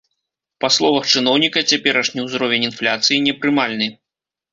Па 0.63 0.69
словах 0.77 1.03
чыноўніка, 1.13 1.59
цяперашні 1.73 2.23
ўзровень 2.27 2.65
інфляцыі 2.69 3.19
непрымальны. 3.27 3.87